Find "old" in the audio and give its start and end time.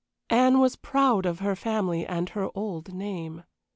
2.55-2.91